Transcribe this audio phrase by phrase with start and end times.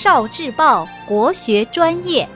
[0.00, 2.28] 少智报国学专业。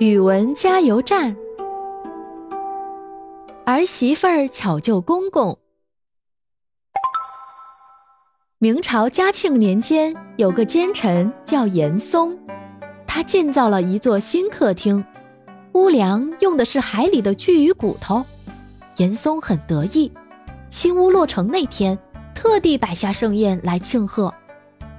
[0.00, 1.36] 语文加油站，
[3.64, 5.56] 儿媳妇儿巧救公公。
[8.58, 12.36] 明朝嘉庆年间，有个奸臣叫严嵩，
[13.06, 15.04] 他建造了一座新客厅，
[15.76, 18.24] 屋梁用的是海里的巨鱼骨头。
[18.96, 20.10] 严嵩很得意，
[20.70, 21.98] 新屋落成那天，
[22.34, 24.32] 特地摆下盛宴来庆贺，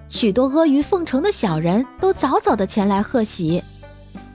[0.08, 3.64] 许多阿谀奉承的小人都早早的前来贺喜。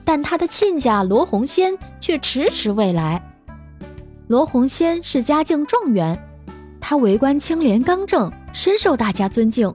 [0.03, 3.23] 但他的亲家罗红仙却迟迟未来。
[4.27, 6.21] 罗红仙是家境状元，
[6.81, 9.73] 他为官清廉刚正，深受大家尊敬。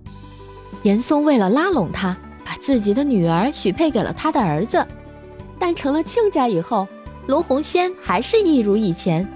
[0.83, 2.15] 严嵩为了拉拢他，
[2.45, 4.87] 把自己的女儿许配给了他的儿子。
[5.59, 6.87] 但成了亲家以后，
[7.27, 9.27] 罗红仙还是一如以前。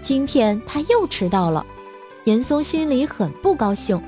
[0.00, 1.64] 今天他又迟到了，
[2.24, 4.00] 严嵩心里很不高兴。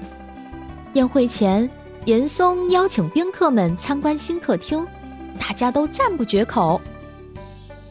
[0.95, 1.69] 宴会前，
[2.05, 4.87] 严嵩邀请宾客们参观新客厅。
[5.39, 6.81] 大家都赞不绝口。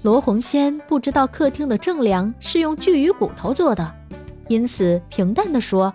[0.02, 3.94] 罗红仙不知道客厅的正梁是用巨鱼骨头做的，
[4.48, 5.94] 因此平淡地说：“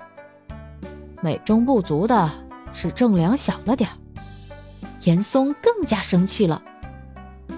[1.22, 2.30] 美中不足的
[2.72, 3.96] 是正梁小了点儿。”
[5.04, 6.62] 严嵩更加生气了。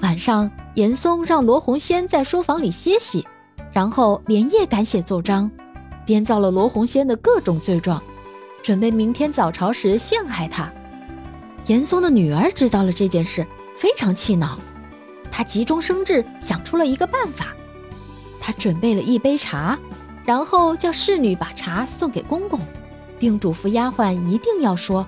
[0.02, 3.26] 晚上，严嵩让罗红仙在书房里歇息，
[3.72, 5.50] 然后连夜赶写奏章，
[6.06, 8.02] 编造了罗红仙的各种罪状，
[8.62, 10.72] 准备明天早朝时陷害他。
[11.66, 13.46] 严嵩的女儿知道了这件事。
[13.76, 14.58] 非常气恼，
[15.32, 17.46] 她急中生智，想出了一个办法。
[18.38, 19.78] 她准备了一杯茶，
[20.22, 22.60] 然后叫侍女把茶送给公公，
[23.18, 25.06] 并嘱咐丫鬟一定要说：“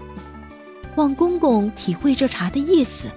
[0.96, 3.08] 望公公体会这茶的意思。”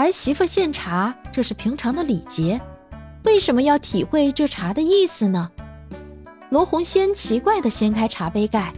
[0.00, 2.58] 儿媳妇献茶，这是平常的礼节，
[3.24, 5.50] 为什么要体会这茶的意思呢？
[6.48, 8.72] 罗红仙奇怪地掀开茶杯盖，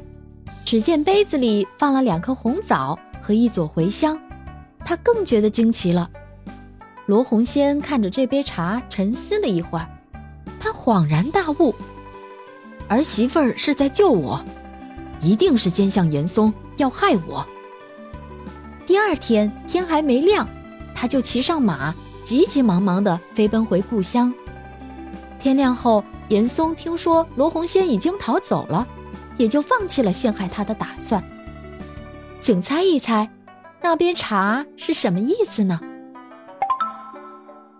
[0.65, 4.21] 只见杯子里放了两颗红枣和一撮茴香。
[4.85, 6.11] 他更觉得惊奇了。
[7.07, 9.87] 罗红仙看着这杯茶，沉思了一会儿，
[10.59, 11.73] 他恍然大悟：
[12.89, 14.45] 儿媳妇儿是在救我，
[15.21, 17.47] 一定是奸相严嵩要害我。
[18.85, 20.49] 第二天天还没亮，
[21.03, 21.93] 他就骑上马，
[22.25, 24.33] 急急忙忙地飞奔回故乡。
[25.41, 28.87] 天亮后，严嵩听说罗红仙已经逃走了，
[29.37, 31.21] 也就放弃了陷害他的打算。
[32.39, 33.29] 请猜一猜。
[33.81, 35.81] 那杯茶是什么意思呢？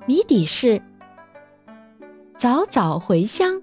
[0.05, 0.83] 谜底是
[2.37, 3.63] 早早回乡。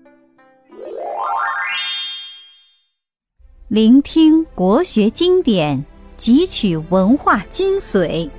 [3.67, 5.83] 聆听国学经典，
[6.17, 8.29] 汲取文化精髓，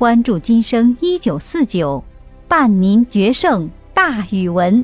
[0.00, 2.02] 关注今生一九四九，
[2.48, 4.82] 伴您决胜大语文。